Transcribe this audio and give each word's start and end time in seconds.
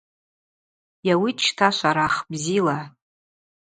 Йауитӏ 1.07 1.39
щта, 1.47 1.67
Шварах, 1.77 2.15
бзила. 2.31 2.79